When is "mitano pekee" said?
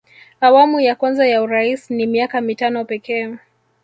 2.41-3.35